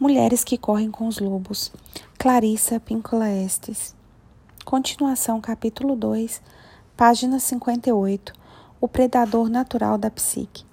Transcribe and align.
Mulheres 0.00 0.44
que 0.44 0.56
correm 0.56 0.92
com 0.92 1.08
os 1.08 1.18
lobos. 1.18 1.72
Clarissa 2.16 2.78
Píncola 2.78 3.28
Estes. 3.28 3.96
Continuação, 4.64 5.40
capítulo 5.40 5.96
2, 5.96 6.40
página 6.96 7.40
58. 7.40 8.32
O 8.80 8.86
predador 8.86 9.48
natural 9.48 9.98
da 9.98 10.08
psique. 10.08 10.64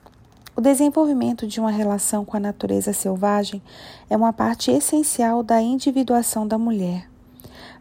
O 0.55 0.61
desenvolvimento 0.61 1.47
de 1.47 1.59
uma 1.59 1.71
relação 1.71 2.23
com 2.23 2.37
a 2.37 2.39
natureza 2.39 2.93
selvagem 2.93 3.63
é 4.11 4.15
uma 4.15 4.31
parte 4.31 4.69
essencial 4.69 5.41
da 5.41 5.59
individuação 5.59 6.47
da 6.47 6.59
mulher. 6.59 7.09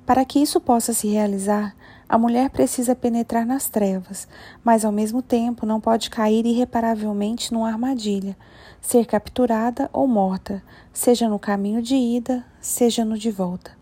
Para 0.06 0.24
que 0.24 0.38
isso 0.38 0.58
possa 0.58 0.94
se 0.94 1.08
realizar, 1.08 1.76
a 2.08 2.18
mulher 2.18 2.50
precisa 2.50 2.94
penetrar 2.94 3.46
nas 3.46 3.68
trevas, 3.68 4.28
mas 4.62 4.84
ao 4.84 4.92
mesmo 4.92 5.22
tempo 5.22 5.64
não 5.64 5.80
pode 5.80 6.10
cair 6.10 6.44
irreparavelmente 6.44 7.52
numa 7.52 7.68
armadilha, 7.68 8.36
ser 8.80 9.06
capturada 9.06 9.88
ou 9.92 10.06
morta, 10.06 10.62
seja 10.92 11.28
no 11.28 11.38
caminho 11.38 11.80
de 11.80 11.96
ida, 11.96 12.44
seja 12.60 13.04
no 13.04 13.16
de 13.16 13.30
volta. 13.30 13.72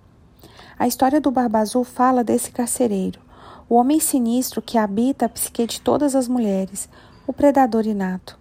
A 0.78 0.86
história 0.86 1.20
do 1.20 1.30
Barba 1.30 1.58
Azul 1.58 1.84
fala 1.84 2.22
desse 2.22 2.50
carcereiro, 2.50 3.20
o 3.68 3.74
homem 3.74 3.98
sinistro 3.98 4.62
que 4.62 4.78
habita 4.78 5.26
a 5.26 5.28
psique 5.28 5.66
de 5.66 5.80
todas 5.80 6.14
as 6.14 6.28
mulheres, 6.28 6.88
o 7.26 7.32
predador 7.32 7.86
inato. 7.86 8.38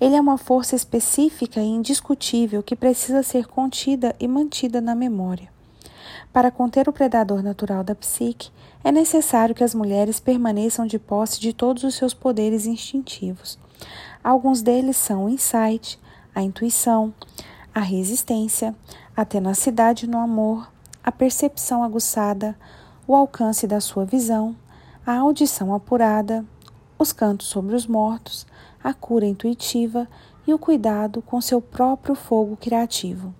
Ele 0.00 0.16
é 0.16 0.20
uma 0.20 0.36
força 0.36 0.76
específica 0.76 1.60
e 1.60 1.66
indiscutível 1.66 2.62
que 2.62 2.76
precisa 2.76 3.22
ser 3.22 3.46
contida 3.46 4.14
e 4.18 4.28
mantida 4.28 4.80
na 4.80 4.94
memória. 4.94 5.48
Para 6.32 6.50
conter 6.50 6.88
o 6.88 6.92
predador 6.92 7.42
natural 7.42 7.84
da 7.84 7.94
psique, 7.94 8.50
é 8.82 8.90
necessário 8.90 9.54
que 9.54 9.62
as 9.62 9.74
mulheres 9.74 10.18
permaneçam 10.18 10.86
de 10.86 10.98
posse 10.98 11.38
de 11.38 11.52
todos 11.52 11.84
os 11.84 11.94
seus 11.94 12.14
poderes 12.14 12.64
instintivos. 12.64 13.58
Alguns 14.24 14.62
deles 14.62 14.96
são 14.96 15.26
o 15.26 15.28
insight, 15.28 16.00
a 16.34 16.40
intuição, 16.40 17.12
a 17.74 17.80
resistência, 17.80 18.74
a 19.14 19.26
tenacidade 19.26 20.06
no 20.06 20.18
amor, 20.18 20.72
a 21.04 21.12
percepção 21.12 21.84
aguçada, 21.84 22.56
o 23.06 23.14
alcance 23.14 23.66
da 23.66 23.80
sua 23.80 24.06
visão, 24.06 24.56
a 25.04 25.14
audição 25.16 25.74
apurada, 25.74 26.44
os 26.98 27.12
cantos 27.12 27.48
sobre 27.48 27.74
os 27.74 27.86
mortos, 27.86 28.46
a 28.82 28.94
cura 28.94 29.26
intuitiva 29.26 30.08
e 30.46 30.54
o 30.54 30.58
cuidado 30.58 31.20
com 31.20 31.40
seu 31.42 31.60
próprio 31.60 32.14
fogo 32.14 32.56
criativo. 32.56 33.34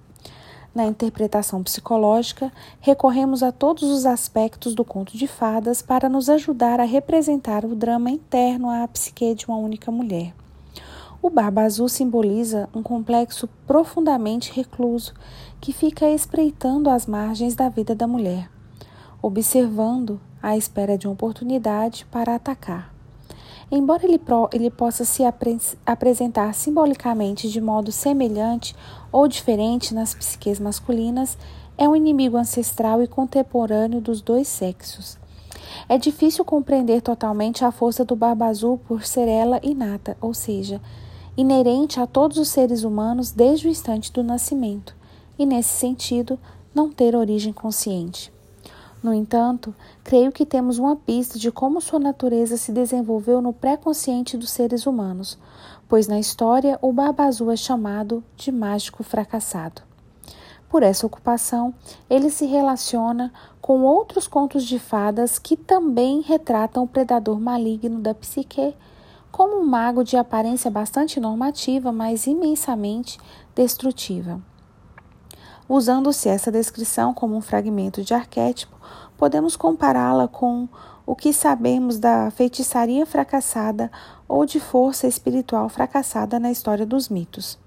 Na 0.75 0.87
interpretação 0.87 1.62
psicológica, 1.62 2.51
recorremos 2.81 3.42
a 3.42 3.53
todos 3.53 3.83
os 3.83 4.06
aspectos 4.06 4.75
do 4.75 4.84
conto 4.84 5.19
de 5.19 5.27
fadas 5.27 5.83
para 5.83 6.09
nos 6.09 6.31
ajudar 6.31 6.81
a 6.81 6.84
representar 6.84 7.65
o 7.67 7.77
drama 7.77 8.11
interno 8.11 8.70
à 8.70 8.89
psique 8.89 9.34
de 9.34 9.47
uma 9.47 9.59
única 9.59 9.91
mulher. 9.91 10.34
O 11.20 11.28
Barba 11.28 11.62
Azul 11.62 11.91
simboliza 11.91 12.70
um 12.75 12.83
complexo 12.83 13.47
profundamente 13.67 14.50
recluso 14.53 15.12
que 15.61 15.75
fica 15.75 16.09
espreitando 16.09 16.89
as 16.89 17.06
margens 17.06 17.55
da 17.55 17.69
vida 17.69 17.95
da 17.95 18.09
mulher, 18.09 18.50
observando 19.20 20.19
à 20.43 20.56
espera 20.56 20.97
de 20.97 21.06
uma 21.06 21.12
oportunidade 21.12 22.06
para 22.11 22.34
atacar. 22.34 22.91
Embora 23.75 24.05
ele, 24.05 24.19
pro, 24.19 24.51
ele 24.53 24.70
possa 24.70 25.03
se 25.03 25.25
apre, 25.25 25.59
apresentar 25.87 26.55
simbolicamente 26.55 27.48
de 27.48 27.59
modo 27.59 27.91
semelhante 27.91 28.77
ou 29.11 29.27
diferente 29.27 29.95
nas 29.95 30.15
psiques 30.15 30.61
masculinas, 30.61 31.39
é 31.78 31.89
um 31.89 31.97
inimigo 31.97 32.37
ancestral 32.37 33.03
e 33.03 33.06
contemporâneo 33.06 33.98
dos 33.98 34.20
dois 34.20 34.47
sexos. 34.47 35.17
É 35.89 35.97
difícil 35.97 36.45
compreender 36.45 37.00
totalmente 37.00 37.65
a 37.65 37.73
força 37.73 38.05
do 38.05 38.15
Barba 38.15 38.45
Azul 38.45 38.77
por 38.77 39.06
ser 39.06 39.27
ela 39.27 39.59
inata, 39.62 40.19
ou 40.20 40.34
seja, 40.34 40.78
inerente 41.34 41.98
a 41.98 42.06
todos 42.06 42.37
os 42.37 42.50
seres 42.50 42.84
humanos 42.84 43.33
desde 43.33 43.69
o 43.69 43.70
instante 43.70 44.12
do 44.12 44.23
nascimento, 44.23 44.95
e 45.39 45.47
nesse 45.47 45.70
sentido, 45.70 46.39
não 46.75 46.91
ter 46.91 47.17
origem 47.17 47.55
consciente. 47.55 48.31
No 49.03 49.12
entanto, 49.12 49.75
creio 50.05 50.31
que 50.31 50.47
temos 50.47 50.78
uma 50.78 50.95
pista 50.95 51.36
de 51.36 51.50
como 51.50 51.81
sua 51.81 51.99
natureza 51.99 52.56
se 52.56 52.71
desenvolveu 52.71 53.43
no 53.43 53.53
pré-consciente 53.53 54.37
dos 54.37 54.50
seres 54.50 54.87
humanos, 54.87 55.37
pois 55.88 56.06
na 56.06 56.21
história 56.21 56.78
o 56.81 56.93
Barba 56.93 57.25
Azul 57.25 57.50
é 57.50 57.56
chamado 57.56 58.22
de 58.37 58.53
mágico 58.53 59.03
fracassado. 59.03 59.82
Por 60.69 60.84
essa 60.84 61.04
ocupação, 61.04 61.75
ele 62.09 62.31
se 62.31 62.47
relaciona 62.47 63.32
com 63.60 63.82
outros 63.82 64.28
contos 64.28 64.65
de 64.65 64.78
fadas 64.78 65.38
que 65.38 65.56
também 65.56 66.21
retratam 66.21 66.84
o 66.84 66.88
predador 66.88 67.41
maligno 67.41 68.00
da 68.00 68.15
psique 68.15 68.75
como 69.32 69.60
um 69.60 69.66
mago 69.66 70.05
de 70.05 70.16
aparência 70.16 70.71
bastante 70.71 71.19
normativa, 71.19 71.91
mas 71.91 72.26
imensamente 72.26 73.19
destrutiva. 73.55 74.41
Usando-se 75.69 76.28
essa 76.28 76.50
descrição 76.50 77.15
como 77.15 77.37
um 77.37 77.41
fragmento 77.41 78.03
de 78.03 78.15
arquétipo, 78.15 78.77
podemos 79.17 79.56
compará-la 79.56 80.27
com 80.27 80.69
o 81.06 81.15
que 81.15 81.33
sabemos 81.33 81.99
da 81.99 82.31
feitiçaria 82.31 83.06
fracassada 83.06 83.91
ou 84.28 84.45
de 84.45 84.61
força 84.61 85.06
espiritual 85.06 85.69
fracassada 85.69 86.39
na 86.39 86.50
história 86.50 86.87
dos 86.87 87.09
mitos. 87.09 87.59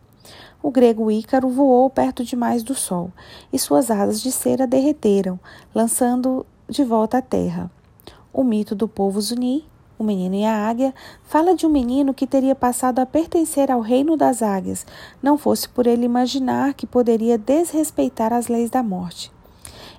O 0.62 0.72
grego 0.72 1.12
Ícaro 1.12 1.50
voou 1.50 1.90
perto 1.90 2.24
demais 2.24 2.64
do 2.64 2.74
sol 2.74 3.12
e 3.54 3.60
suas 3.60 3.92
asas 3.92 4.22
de 4.22 4.32
cera 4.32 4.66
derreteram, 4.66 5.40
lançando 5.74 6.46
de 6.68 6.84
volta 6.84 7.20
à 7.20 7.22
terra. 7.22 7.70
O 8.34 8.44
mito 8.44 8.76
do 8.76 8.88
povo 8.88 9.22
Zuni 9.22 9.66
o 9.98 10.04
Menino 10.04 10.36
e 10.36 10.44
a 10.44 10.68
Águia 10.68 10.94
fala 11.24 11.56
de 11.56 11.66
um 11.66 11.70
menino 11.70 12.14
que 12.14 12.28
teria 12.28 12.54
passado 12.54 13.00
a 13.00 13.06
pertencer 13.06 13.72
ao 13.72 13.80
reino 13.80 14.18
das 14.18 14.42
águias, 14.42 14.86
não 15.22 15.38
fosse 15.38 15.70
por 15.70 15.88
ele 15.88 16.06
imaginar 16.06 16.74
que 16.74 16.86
poderia 16.86 17.38
desrespeitar 17.38 18.34
as 18.34 18.48
leis 18.48 18.70
da 18.70 18.84
morte. 18.84 19.32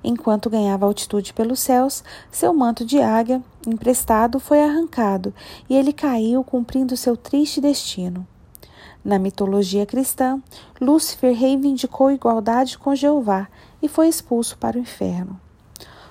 Enquanto 0.05 0.51
ganhava 0.51 0.87
altitude 0.87 1.33
pelos 1.33 1.61
céus, 1.61 2.05
seu 2.31 2.53
manto 2.53 2.84
de 2.84 3.01
águia, 3.01 3.43
emprestado, 3.67 4.39
foi 4.39 4.62
arrancado 4.62 5.34
e 5.69 5.75
ele 5.75 5.93
caiu 5.93 6.45
cumprindo 6.45 6.97
seu 6.97 7.17
triste 7.17 7.61
destino. 7.61 8.27
Na 9.05 9.19
mitologia 9.19 9.87
cristã, 9.87 10.41
Lúcifer 10.81 11.34
reivindicou 11.34 12.11
igualdade 12.11 12.77
com 12.77 12.95
Jeová 12.95 13.49
e 13.81 13.89
foi 13.89 14.09
expulso 14.09 14.59
para 14.59 14.77
o 14.77 14.81
inferno. 14.81 15.41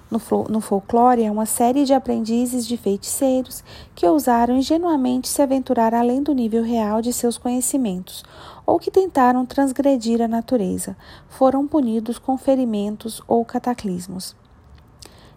No, 0.10 0.22
no 0.50 0.62
folclore, 0.62 1.24
é 1.24 1.32
uma 1.32 1.46
série 1.46 1.84
de 1.84 1.94
aprendizes 1.94 2.68
de 2.68 2.78
feiticeiros 2.78 3.64
que 3.96 4.06
ousaram 4.06 4.56
ingenuamente 4.56 5.28
se 5.28 5.42
aventurar 5.42 5.94
além 5.94 6.22
do 6.22 6.34
nível 6.34 6.64
real 6.64 7.02
de 7.02 7.12
seus 7.12 7.38
conhecimentos, 7.38 8.24
ou 8.66 8.80
que 8.80 8.92
tentaram 8.92 9.46
transgredir 9.46 10.22
a 10.22 10.28
natureza, 10.28 10.96
foram 11.28 11.68
punidos 11.68 12.20
com 12.20 12.38
ferimentos 12.38 13.22
ou 13.28 13.44
cataclismos. 13.44 14.36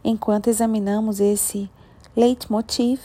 Enquanto 0.04 0.48
examinamos 0.48 1.18
esse 1.18 1.70
leitmotiv, 2.14 3.00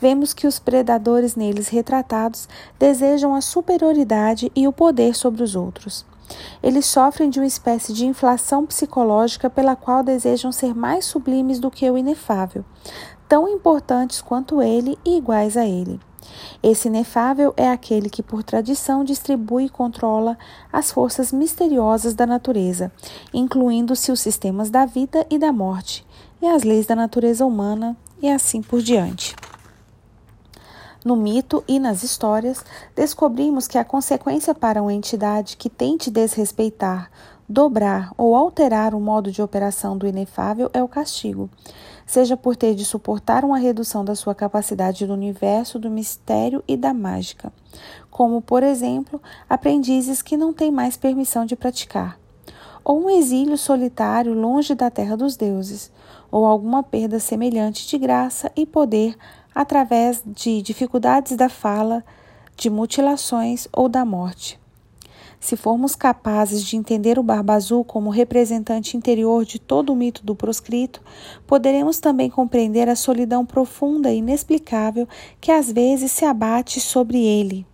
vemos 0.00 0.32
que 0.32 0.46
os 0.46 0.58
predadores 0.58 1.36
neles 1.36 1.68
retratados 1.68 2.48
desejam 2.78 3.34
a 3.34 3.40
superioridade 3.40 4.50
e 4.56 4.66
o 4.66 4.72
poder 4.72 5.14
sobre 5.14 5.42
os 5.42 5.54
outros. 5.54 6.04
Eles 6.62 6.86
sofrem 6.86 7.30
de 7.30 7.38
uma 7.38 7.46
espécie 7.46 7.92
de 7.92 8.06
inflação 8.06 8.66
psicológica 8.66 9.50
pela 9.50 9.76
qual 9.76 10.02
desejam 10.02 10.52
ser 10.52 10.74
mais 10.74 11.04
sublimes 11.04 11.58
do 11.58 11.70
que 11.70 11.90
o 11.90 11.98
inefável, 11.98 12.64
tão 13.28 13.48
importantes 13.48 14.20
quanto 14.20 14.62
ele 14.62 14.98
e 15.04 15.16
iguais 15.16 15.56
a 15.56 15.66
ele. 15.66 16.00
Esse 16.62 16.88
inefável 16.88 17.52
é 17.56 17.68
aquele 17.68 18.08
que, 18.08 18.22
por 18.22 18.42
tradição, 18.42 19.04
distribui 19.04 19.64
e 19.64 19.68
controla 19.68 20.38
as 20.72 20.92
forças 20.92 21.32
misteriosas 21.32 22.14
da 22.14 22.26
natureza, 22.26 22.92
incluindo-se 23.34 24.12
os 24.12 24.20
sistemas 24.20 24.70
da 24.70 24.86
vida 24.86 25.26
e 25.28 25.38
da 25.38 25.52
morte, 25.52 26.06
e 26.40 26.46
as 26.46 26.62
leis 26.62 26.86
da 26.86 26.94
natureza 26.94 27.44
humana, 27.44 27.96
e 28.20 28.30
assim 28.30 28.62
por 28.62 28.80
diante. 28.80 29.34
No 31.04 31.16
mito 31.16 31.64
e 31.66 31.80
nas 31.80 32.04
histórias, 32.04 32.64
descobrimos 32.94 33.66
que 33.66 33.76
a 33.76 33.84
consequência 33.84 34.54
para 34.54 34.80
uma 34.80 34.92
entidade 34.92 35.56
que 35.56 35.68
tente 35.68 36.08
desrespeitar, 36.08 37.10
dobrar 37.48 38.12
ou 38.16 38.36
alterar 38.36 38.94
o 38.94 39.00
modo 39.00 39.32
de 39.32 39.42
operação 39.42 39.98
do 39.98 40.06
inefável 40.06 40.70
é 40.72 40.80
o 40.80 40.86
castigo, 40.86 41.50
seja 42.06 42.36
por 42.36 42.54
ter 42.54 42.76
de 42.76 42.84
suportar 42.84 43.44
uma 43.44 43.58
redução 43.58 44.04
da 44.04 44.14
sua 44.14 44.32
capacidade 44.32 45.04
do 45.04 45.12
universo, 45.12 45.76
do 45.76 45.90
mistério 45.90 46.62
e 46.68 46.76
da 46.76 46.94
mágica, 46.94 47.52
como, 48.08 48.40
por 48.40 48.62
exemplo, 48.62 49.20
aprendizes 49.50 50.22
que 50.22 50.36
não 50.36 50.52
têm 50.52 50.70
mais 50.70 50.96
permissão 50.96 51.44
de 51.44 51.56
praticar, 51.56 52.16
ou 52.84 53.04
um 53.04 53.10
exílio 53.10 53.58
solitário 53.58 54.34
longe 54.34 54.72
da 54.72 54.88
terra 54.88 55.16
dos 55.16 55.36
deuses, 55.36 55.90
ou 56.30 56.46
alguma 56.46 56.82
perda 56.82 57.18
semelhante 57.18 57.86
de 57.88 57.98
graça 57.98 58.50
e 58.56 58.64
poder 58.64 59.16
através 59.54 60.22
de 60.24 60.62
dificuldades 60.62 61.36
da 61.36 61.48
fala, 61.48 62.04
de 62.56 62.70
mutilações 62.70 63.68
ou 63.72 63.88
da 63.88 64.04
morte. 64.04 64.60
Se 65.42 65.56
formos 65.56 65.96
capazes 65.96 66.62
de 66.64 66.76
entender 66.76 67.18
o 67.18 67.22
Barba 67.22 67.54
Azul 67.54 67.84
como 67.84 68.10
representante 68.10 68.96
interior 68.96 69.44
de 69.44 69.58
todo 69.58 69.92
o 69.92 69.96
mito 69.96 70.24
do 70.24 70.36
proscrito, 70.36 71.02
poderemos 71.48 71.98
também 71.98 72.30
compreender 72.30 72.88
a 72.88 72.94
solidão 72.94 73.44
profunda 73.44 74.12
e 74.12 74.18
inexplicável 74.18 75.08
que 75.40 75.50
às 75.50 75.72
vezes 75.72 76.12
se 76.12 76.24
abate 76.24 76.80
sobre 76.80 77.18
ele. 77.18 77.66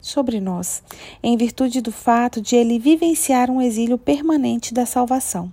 sobre 0.00 0.40
nós, 0.40 0.82
em 1.22 1.36
virtude 1.36 1.80
do 1.80 1.90
fato 1.90 2.40
de 2.40 2.54
ele 2.56 2.78
vivenciar 2.78 3.50
um 3.50 3.60
exílio 3.60 3.98
permanente 3.98 4.72
da 4.72 4.86
salvação. 4.86 5.52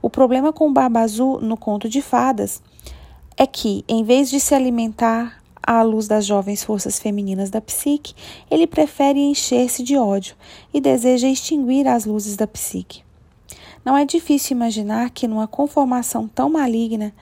O 0.00 0.08
problema 0.08 0.52
com 0.52 0.68
o 0.68 0.72
Barba 0.72 1.00
Azul 1.00 1.40
no 1.40 1.56
conto 1.56 1.88
de 1.88 2.00
fadas 2.00 2.62
é 3.38 3.46
que, 3.46 3.84
em 3.88 4.02
vez 4.02 4.28
de 4.28 4.40
se 4.40 4.52
alimentar 4.52 5.40
à 5.62 5.80
luz 5.82 6.08
das 6.08 6.26
jovens 6.26 6.64
forças 6.64 6.98
femininas 6.98 7.50
da 7.50 7.60
psique, 7.60 8.14
ele 8.50 8.66
prefere 8.66 9.20
encher-se 9.20 9.84
de 9.84 9.96
ódio 9.96 10.34
e 10.74 10.80
deseja 10.80 11.28
extinguir 11.28 11.86
as 11.86 12.04
luzes 12.04 12.36
da 12.36 12.48
psique. 12.48 13.02
Não 13.84 13.96
é 13.96 14.04
difícil 14.04 14.56
imaginar 14.56 15.10
que, 15.10 15.28
numa 15.28 15.46
conformação 15.46 16.26
tão 16.26 16.50
maligna, 16.50 17.14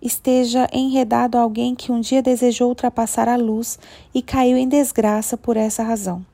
esteja 0.00 0.68
enredado 0.72 1.36
alguém 1.36 1.74
que 1.74 1.90
um 1.90 2.00
dia 2.00 2.22
desejou 2.22 2.68
ultrapassar 2.68 3.28
a 3.28 3.36
luz 3.36 3.80
e 4.14 4.22
caiu 4.22 4.56
em 4.56 4.68
desgraça 4.68 5.36
por 5.36 5.56
essa 5.56 5.82
razão. 5.82 6.24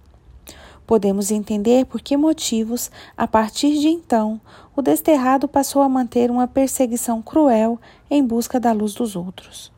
Podemos 0.86 1.30
entender 1.30 1.86
por 1.86 2.00
que 2.00 2.16
motivos, 2.16 2.90
a 3.16 3.26
partir 3.26 3.78
de 3.78 3.88
então, 3.88 4.40
o 4.76 4.82
desterrado 4.82 5.48
passou 5.48 5.80
a 5.80 5.88
manter 5.88 6.30
uma 6.30 6.46
perseguição 6.46 7.22
cruel 7.22 7.78
em 8.10 8.22
busca 8.22 8.60
da 8.60 8.72
luz 8.72 8.94
dos 8.94 9.16
outros. 9.16 9.72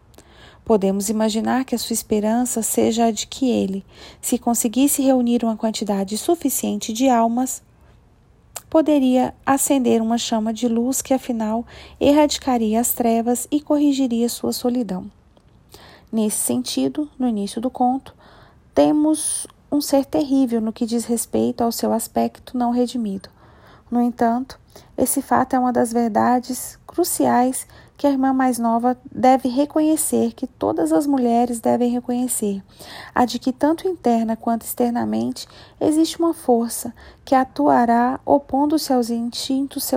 Podemos 0.64 1.08
imaginar 1.08 1.64
que 1.64 1.76
a 1.76 1.78
sua 1.78 1.94
esperança 1.94 2.60
seja 2.60 3.04
a 3.04 3.10
de 3.12 3.28
que 3.28 3.48
ele, 3.48 3.84
se 4.20 4.36
conseguisse 4.36 5.00
reunir 5.00 5.44
uma 5.44 5.56
quantidade 5.56 6.18
suficiente 6.18 6.92
de 6.92 7.08
almas, 7.08 7.62
poderia 8.68 9.32
acender 9.46 10.02
uma 10.02 10.18
chama 10.18 10.52
de 10.52 10.66
luz 10.66 11.00
que, 11.00 11.14
afinal, 11.14 11.64
erradicaria 12.00 12.80
as 12.80 12.92
trevas 12.92 13.46
e 13.48 13.60
corrigiria 13.60 14.28
sua 14.28 14.52
solidão. 14.52 15.08
Nesse 16.10 16.38
sentido, 16.38 17.08
no 17.16 17.28
início 17.28 17.60
do 17.60 17.70
conto, 17.70 18.12
temos 18.74 19.46
um 19.76 19.80
ser 19.80 20.06
terrível 20.06 20.60
no 20.60 20.72
que 20.72 20.86
diz 20.86 21.04
respeito 21.04 21.62
ao 21.62 21.70
seu 21.70 21.92
aspecto 21.92 22.56
não 22.56 22.70
redimido. 22.70 23.28
No 23.90 24.00
entanto, 24.00 24.58
esse 24.96 25.20
fato 25.20 25.54
é 25.54 25.58
uma 25.58 25.72
das 25.72 25.92
verdades 25.92 26.78
cruciais 26.86 27.66
que 27.96 28.06
a 28.06 28.10
irmã 28.10 28.32
mais 28.32 28.58
nova 28.58 28.96
deve 29.10 29.48
reconhecer, 29.48 30.32
que 30.32 30.46
todas 30.46 30.92
as 30.92 31.06
mulheres 31.06 31.60
devem 31.60 31.90
reconhecer, 31.90 32.62
a 33.14 33.24
de 33.24 33.38
que 33.38 33.52
tanto 33.52 33.86
interna 33.86 34.36
quanto 34.36 34.62
externamente 34.62 35.46
existe 35.80 36.18
uma 36.18 36.34
força 36.34 36.94
que 37.24 37.34
atuará 37.34 38.18
opondo-se 38.24 38.92
aos 38.92 39.08
instintos, 39.08 39.90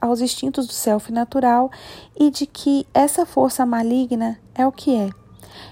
aos 0.00 0.20
instintos 0.20 0.66
do 0.66 0.72
self 0.72 1.12
natural 1.12 1.70
e 2.18 2.30
de 2.30 2.46
que 2.46 2.86
essa 2.92 3.24
força 3.24 3.64
maligna 3.64 4.38
é 4.54 4.66
o 4.66 4.72
que 4.72 4.94
é. 4.94 5.10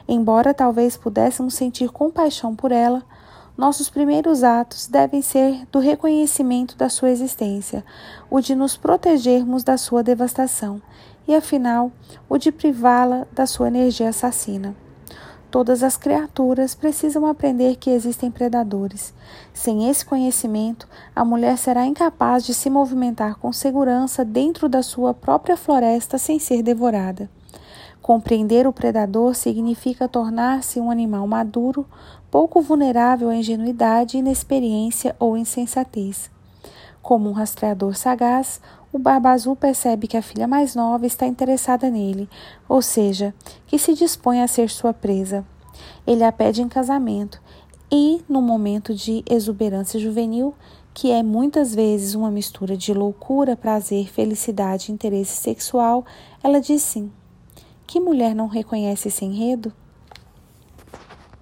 Embora 0.09 0.55
talvez 0.55 0.97
pudéssemos 0.97 1.55
sentir 1.55 1.91
compaixão 1.91 2.55
por 2.55 2.73
ela, 2.73 3.03
nossos 3.57 3.89
primeiros 3.89 4.43
atos 4.43 4.89
devem 4.89 5.23
ser 5.23 5.65
do 5.71 5.79
reconhecimento 5.79 6.77
da 6.77 6.89
sua 6.89 7.11
existência, 7.11 7.85
o 8.29 8.41
de 8.41 8.55
nos 8.55 8.77
protegermos 8.77 9.63
da 9.63 9.77
sua 9.77 10.03
devastação 10.03 10.83
e, 11.27 11.35
afinal, 11.35 11.93
o 12.29 12.37
de 12.37 12.51
privá-la 12.51 13.27
da 13.33 13.47
sua 13.47 13.69
energia 13.69 14.09
assassina. 14.09 14.75
Todas 15.53 15.85
as 15.85 15.97
criaturas 15.97 16.75
precisam 16.75 17.27
aprender 17.27 17.77
que 17.77 17.91
existem 17.91 18.29
predadores. 18.29 19.15
Sem 19.53 19.89
esse 19.89 20.05
conhecimento, 20.05 20.89
a 21.15 21.25
mulher 21.25 21.57
será 21.57 21.87
incapaz 21.87 22.45
de 22.45 22.53
se 22.53 22.69
movimentar 22.69 23.37
com 23.37 23.53
segurança 23.53 24.25
dentro 24.25 24.69
da 24.69 24.83
sua 24.83 25.15
própria 25.15 25.57
floresta 25.57 26.19
sem 26.19 26.41
ser 26.41 26.61
devorada. 26.61 27.31
Compreender 28.05 28.67
o 28.67 28.73
predador 28.73 29.35
significa 29.35 30.07
tornar-se 30.07 30.79
um 30.79 30.91
animal 30.91 31.27
maduro, 31.27 31.87
pouco 32.31 32.61
vulnerável 32.61 33.31
à 33.31 33.35
ingenuidade, 33.35 34.19
inexperiência 34.19 35.17
ou 35.19 35.39
insensatez. 35.39 36.31
Como 37.01 37.31
um 37.31 37.33
rastreador 37.33 37.97
sagaz, 37.97 38.61
o 38.93 38.99
Barba 38.99 39.31
Azul 39.31 39.57
percebe 39.57 40.07
que 40.07 40.19
a 40.19 40.23
filha 40.23 40.47
mais 40.47 40.75
nova 40.75 41.07
está 41.07 41.27
interessada 41.27 41.89
nele, 41.89 42.29
ou 42.69 42.83
seja, 42.83 43.35
que 43.67 43.79
se 43.79 43.95
dispõe 43.95 44.43
a 44.43 44.49
ser 44.49 44.69
sua 44.69 44.93
presa. 44.93 45.43
Ele 46.07 46.25
a 46.25 46.31
pede 46.31 46.61
em 46.61 46.69
casamento 46.69 47.41
e, 47.91 48.23
no 48.29 48.43
momento 48.43 48.95
de 48.95 49.25
exuberância 49.27 49.99
juvenil, 49.99 50.53
que 50.93 51.11
é 51.11 51.23
muitas 51.23 51.75
vezes 51.75 52.15
uma 52.15 52.31
mistura 52.31 52.77
de 52.77 52.93
loucura, 52.93 53.57
prazer, 53.57 54.13
felicidade 54.13 54.91
e 54.91 54.95
interesse 54.95 55.41
sexual, 55.41 56.05
ela 56.43 56.61
diz 56.61 56.83
sim. 56.83 57.11
Que 57.95 58.01
mulher 58.01 58.35
não 58.35 58.49
reconhece 58.49 59.07
esse 59.07 59.25
enredo? 59.25 59.73